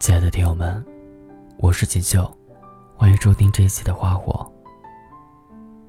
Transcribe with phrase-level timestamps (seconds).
[0.00, 0.82] 亲爱的听友们，
[1.58, 2.26] 我是锦绣，
[2.96, 4.50] 欢迎收听这一期的花火。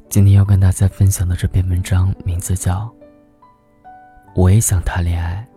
[0.09, 2.79] 今天要跟大家分享的这篇文章名字叫
[4.35, 5.47] 《我也想谈恋爱，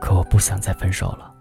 [0.00, 1.34] 可我不想再分手了》。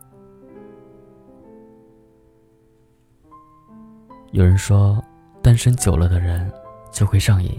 [4.32, 5.02] 有人说，
[5.42, 6.52] 单身久了的人
[6.92, 7.58] 就会上瘾，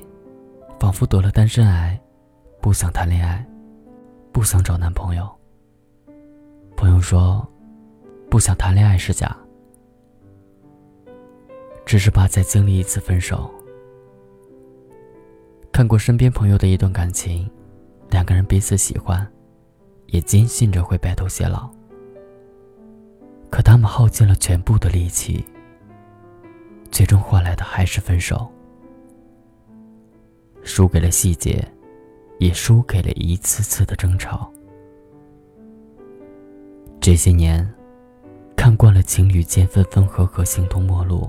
[0.79, 1.99] 仿佛得了单身癌，
[2.61, 3.43] 不想谈恋爱，
[4.31, 5.27] 不想找男朋友。
[6.77, 7.43] 朋友说，
[8.31, 9.37] 不想谈恋爱是假，
[11.85, 13.53] 只是怕再经历一次分手。
[15.73, 17.51] 看过身边朋友的一段感情，
[18.09, 19.27] 两个人彼此喜欢，
[20.07, 21.69] 也坚信着会白头偕老，
[23.51, 25.45] 可他们耗尽了全部的力气。
[26.89, 28.49] 最终换来的还是分手，
[30.63, 31.67] 输给了细节，
[32.39, 34.53] 也输给了一次次的争吵。
[37.01, 37.69] 这些年，
[38.71, 41.29] 看惯了情侣间分分合合、形同陌路，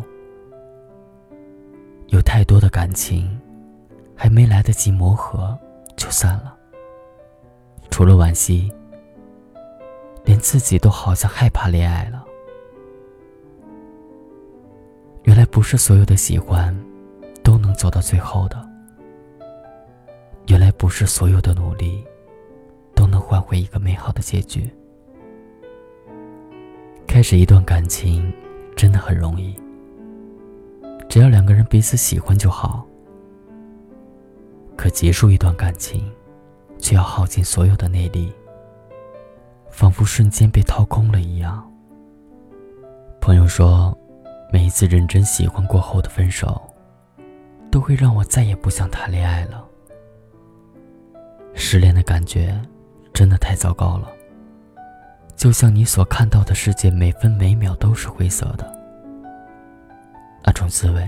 [2.10, 3.36] 有太多的感情，
[4.16, 5.58] 还没来得及磨合
[5.98, 6.56] 就散了。
[7.90, 8.72] 除了惋惜，
[10.24, 12.24] 连自己都好像害怕恋爱了。
[15.24, 16.80] 原来不是所有的喜欢，
[17.44, 18.70] 都能走到最后的。
[20.46, 22.06] 原来不是所有的努力，
[22.94, 24.72] 都能换回一个美好的结局。
[27.12, 28.32] 开始一段感情，
[28.74, 29.54] 真的很容易，
[31.10, 32.88] 只要两个人彼此喜欢就好。
[34.78, 36.10] 可结束一段感情，
[36.78, 38.32] 却要耗尽所有的内力，
[39.70, 41.70] 仿佛瞬间被掏空了一样。
[43.20, 43.96] 朋友说。
[44.54, 46.62] 每一次认真喜欢过后的分手，
[47.72, 49.66] 都会让我再也不想谈恋爱了。
[51.54, 52.62] 失恋的感觉
[53.14, 54.12] 真的太糟糕了，
[55.42, 58.80] 就像你所看到的世界每分每秒都是灰色的。
[60.46, 61.04] 那种滋味，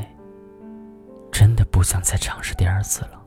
[1.31, 3.23] 真的不想再尝试第二次了。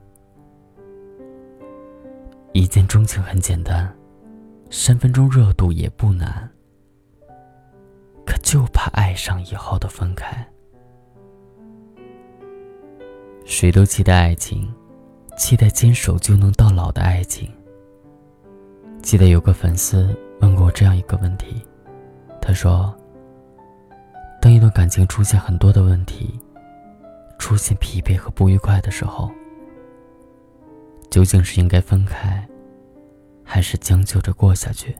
[2.53, 3.97] 一见钟情很简单，
[4.69, 6.51] 三分钟热度也不难。
[8.27, 10.45] 可就怕爱上以后的分开。
[13.45, 14.75] 谁都期待爱情，
[15.39, 17.49] 期待坚守就能到老的爱情。
[19.03, 21.65] 记得有个粉丝问过我这样一个问题，
[22.41, 22.95] 他说
[24.41, 26.39] ：“当一段感情出现很多的问题，
[27.39, 29.31] 出现疲惫和不愉快的时候，
[31.11, 32.47] 究竟是应该分开，
[33.45, 34.97] 还是将就着过下去？”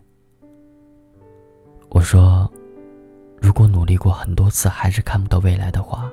[1.91, 2.51] 我说。
[3.39, 6.11] 如果努力过很多次还是看不到未来的话，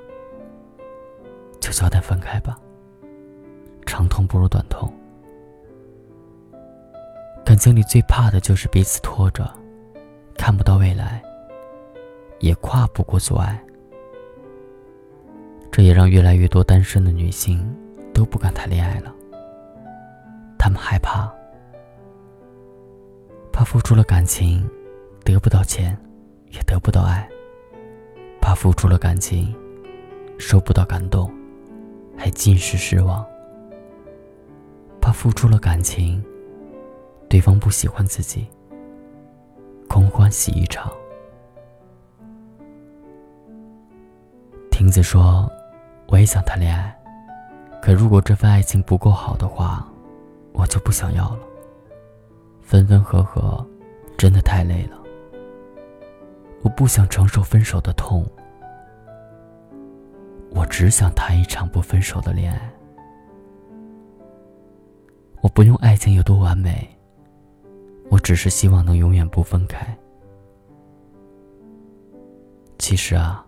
[1.59, 2.59] 就早点分开吧。
[3.85, 4.93] 长痛不如短痛。
[7.53, 9.47] 感情里最怕的就是彼此拖着，
[10.35, 11.21] 看不到未来，
[12.39, 13.63] 也跨不过阻碍。
[15.71, 17.63] 这也让越来越多单身的女性
[18.11, 19.13] 都不敢谈恋爱了。
[20.57, 21.31] 她们害怕，
[23.51, 24.67] 怕付出了感情
[25.23, 25.95] 得不到钱。
[26.49, 27.29] 也得不到爱，
[28.41, 29.55] 怕付出了感情，
[30.39, 31.31] 收不到感动，
[32.17, 33.23] 还尽是失望；
[34.99, 36.23] 怕付出了感情，
[37.33, 38.45] 对方不喜欢自己，
[39.89, 40.93] 空欢喜一场。
[44.69, 45.51] 亭子说
[46.09, 46.95] ：“我也想谈恋爱，
[47.81, 49.83] 可如果这份爱情不够好的话，
[50.51, 51.39] 我就不想要了。
[52.61, 53.65] 分分合合，
[54.15, 55.03] 真的太累了。”
[56.61, 58.23] 我不想承受分手的痛，
[60.51, 62.71] 我只想谈一场不分手的恋爱。
[65.41, 66.92] 我不用爱情有多完美，
[68.09, 69.97] 我只是希望能永远不分开。
[72.77, 73.45] 其实啊，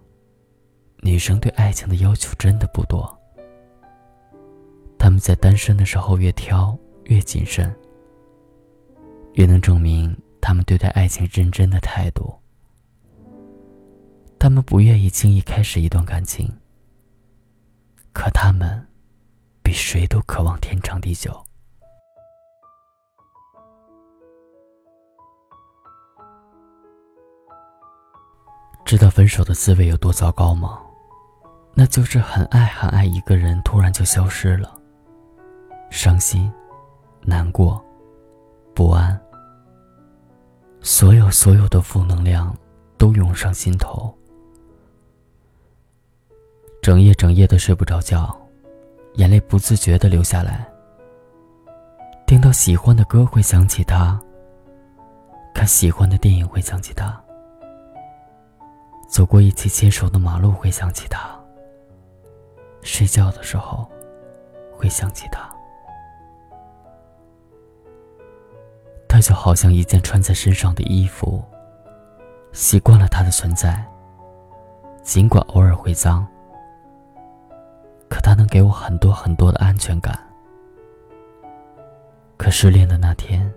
[1.02, 3.06] 女生对爱情的要求真的不多，
[4.98, 7.74] 她们在单身的时候越挑越谨慎，
[9.34, 12.34] 越能证明她们对待爱情认真的态度。
[14.40, 16.52] 他们不愿意轻易开始一段感情，
[18.14, 18.88] 可他们
[19.62, 21.45] 比谁都渴望天长地久。
[28.86, 30.80] 知道分手的滋味有多糟糕吗？
[31.74, 34.80] 那就是很爱很爱一个人，突然就消失了，
[35.90, 36.50] 伤心、
[37.22, 37.84] 难过、
[38.76, 39.20] 不安，
[40.82, 42.56] 所有所有的负能量
[42.96, 44.16] 都涌上心头。
[46.80, 48.40] 整夜整夜的睡不着觉，
[49.16, 50.64] 眼泪不自觉的流下来。
[52.28, 54.22] 听到喜欢的歌会想起他，
[55.56, 57.20] 看喜欢的电影会想起他，
[59.16, 61.40] 走过一起牵手的马路会想起他，
[62.82, 63.90] 睡觉的时候
[64.76, 65.50] 会想起他。
[69.08, 71.42] 他就好像一件穿在身上的衣服，
[72.52, 73.82] 习惯了他的存在。
[75.02, 76.28] 尽管偶尔会脏，
[78.10, 80.20] 可他能给我很多很多的安全感。
[82.36, 83.50] 可失恋的那天，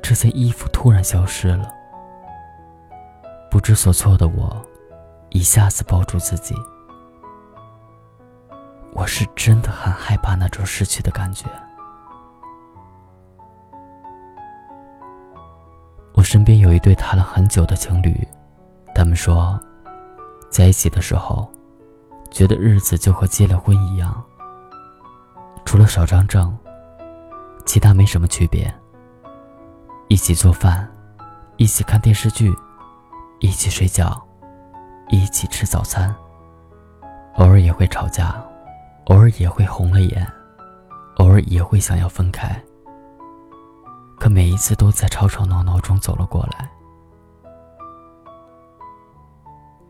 [0.00, 1.81] 这件衣服突然消失了。
[3.52, 4.66] 不知所措的我，
[5.28, 6.54] 一下子抱住自己。
[8.94, 11.44] 我是真的很害怕那种失去的感觉。
[16.14, 18.26] 我身边有一对谈了很久的情侣，
[18.94, 19.60] 他们说，
[20.48, 21.46] 在一起的时候，
[22.30, 24.24] 觉得日子就和结了婚一样，
[25.66, 26.56] 除了少张证，
[27.66, 28.74] 其他没什么区别。
[30.08, 30.90] 一起做饭，
[31.58, 32.50] 一起看电视剧，
[33.42, 34.24] 一起睡觉，
[35.08, 36.14] 一起吃早餐。
[37.34, 38.40] 偶尔也会吵架，
[39.06, 40.24] 偶尔也会红了眼，
[41.16, 42.56] 偶尔也会想要分开。
[44.16, 46.70] 可每一次都在吵吵闹闹中走了过来，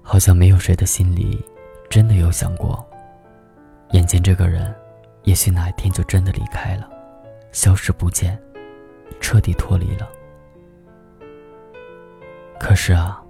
[0.01, 1.45] 好像没有谁的心里
[1.91, 2.83] 真的有想过，
[3.91, 4.75] 眼前这个人，
[5.25, 6.89] 也许哪一天就真的离开了，
[7.53, 8.43] 消失不见，
[9.21, 10.09] 彻底脱离了。
[12.59, 13.22] 可是啊，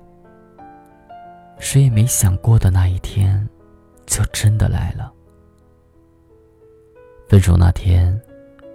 [1.59, 3.49] 谁也没想过的那一天，
[4.07, 5.13] 就真的来了。
[7.29, 8.21] 分手那天，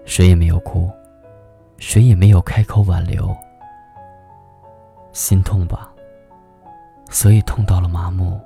[0.05, 0.89] 谁也没有哭。
[1.79, 3.37] 谁也没有开口挽留，
[5.13, 5.93] 心痛吧，
[7.07, 8.41] 所以痛到了麻木，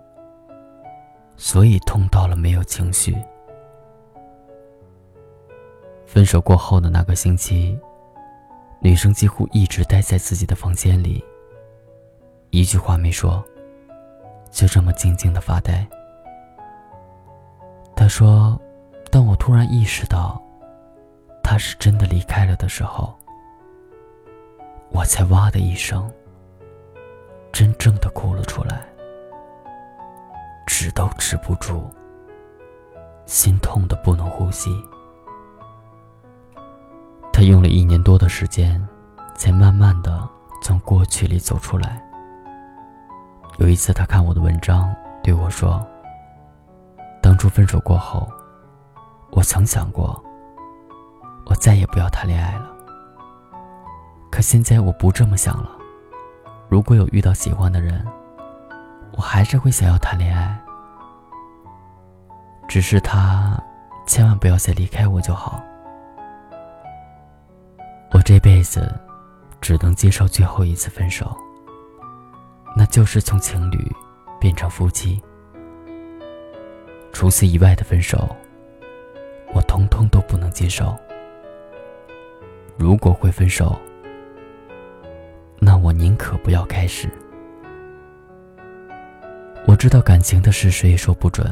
[1.38, 3.16] 所以痛到了没有情绪。
[6.06, 7.80] 分手过后的那个星期，
[8.82, 11.24] 女生几乎一直待在自己的房间里，
[12.50, 13.42] 一句话没说，
[14.52, 15.88] 就这么静静的发呆。
[17.96, 18.60] 她说
[19.10, 20.42] ：“当我突然意识到，
[21.44, 23.14] 他是真的离开了的时候。”
[24.94, 26.12] 我才哇的一声，
[27.54, 28.86] 真正的哭了出来，
[30.68, 31.90] 止都止不住，
[33.26, 34.70] 心痛的不能呼吸。
[37.32, 38.86] 他用了一年多的时间，
[39.34, 40.28] 才慢慢的
[40.62, 42.06] 从过去里走出来。
[43.58, 44.94] 有一次，他看我的文章，
[45.24, 45.86] 对我说
[47.22, 48.28] ：“当初分手过后，
[49.32, 50.20] 我曾想过，
[51.46, 52.68] 我再也不要谈恋爱了。”
[54.32, 55.70] 可现在我不这么想了。
[56.70, 58.04] 如果有遇到喜欢的人，
[59.12, 60.58] 我还是会想要谈恋爱。
[62.68, 63.62] 只是他
[64.08, 65.62] 千万不要再离开我就好。
[68.14, 68.98] 我这辈子
[69.60, 71.38] 只能接受最后一次分手，
[72.76, 73.78] 那就是从情侣
[74.40, 75.22] 变成夫妻。
[77.12, 78.36] 除此以外的分手，
[79.54, 80.98] 我通通都不能接受。
[82.78, 83.80] 如果会分手，
[85.60, 87.10] 那我宁可不要开始。
[89.68, 91.46] 我知道感情的事谁也说不准，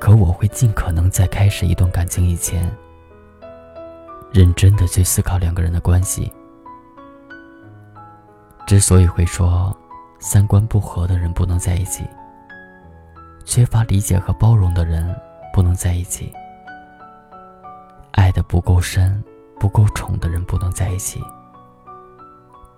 [0.00, 2.70] 可我会尽可能在开始一段感情以前，
[4.32, 6.32] 认真的去思考两个人的关系。
[8.66, 9.76] 之所以会说
[10.18, 12.04] 三观不合的人不能在一起，
[13.44, 15.14] 缺乏理解和包容的人
[15.52, 16.32] 不能在一起，
[18.12, 19.22] 爱的不够深、
[19.60, 21.22] 不够宠的人不能在一起。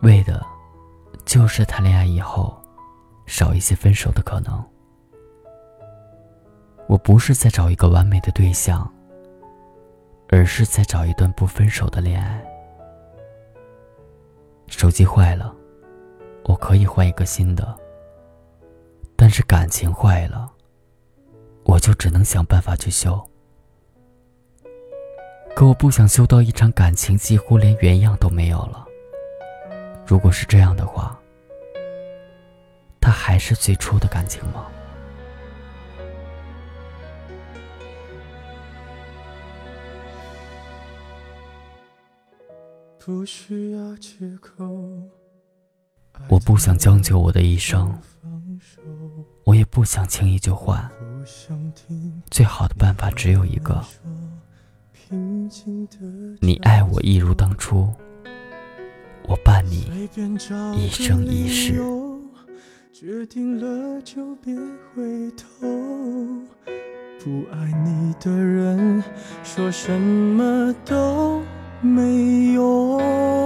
[0.02, 0.44] 为的，
[1.24, 2.60] 就是谈恋爱以后，
[3.24, 4.62] 少一些分手的可能。
[6.88, 8.92] 我不是在找一个完美的对象，
[10.28, 12.44] 而是在找一段不分手的恋爱。
[14.66, 15.55] 手机坏了，
[16.48, 17.76] 我可以换一个新的。
[19.14, 20.50] 但是感情坏了，
[21.64, 23.20] 我就只能想办法去修。
[25.54, 28.86] 可我不想修到一场感情几乎连原样都没有了。
[30.06, 31.18] 如果是这样的话，
[33.00, 34.66] 他还是最初的感情吗？
[42.98, 44.64] 不需要借口
[46.28, 47.96] 我不想将就我的一生，
[49.44, 50.90] 我也不想轻易就换。
[52.30, 53.84] 最好的办法只有一个：
[56.40, 57.92] 你爱我一如当初。
[59.28, 60.08] 我伴你
[60.76, 61.82] 一生一世。
[62.92, 64.54] 决定了就别
[64.94, 65.66] 回头，
[67.22, 69.04] 不爱你的人
[69.44, 71.42] 说什么都
[71.82, 73.45] 没用。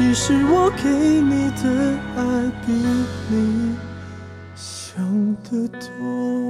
[0.00, 1.68] 其实我给你的
[2.16, 2.72] 爱比
[3.28, 3.76] 你
[4.56, 5.04] 想
[5.44, 6.49] 的多。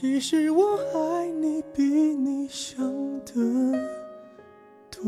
[0.00, 2.82] 其实我爱你比你想
[3.26, 3.34] 的
[4.90, 5.02] 多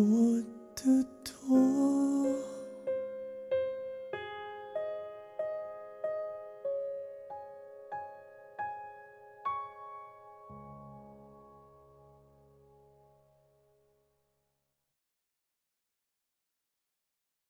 [0.76, 2.51] 得多。